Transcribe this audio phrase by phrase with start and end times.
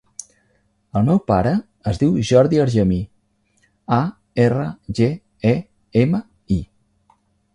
[0.99, 1.51] El meu pare
[1.91, 2.97] es diu Jordi Argemi:
[3.97, 4.01] a,
[4.47, 4.65] erra,
[5.01, 5.09] ge,
[5.51, 5.55] e,
[6.05, 6.25] ema,
[6.57, 6.61] i.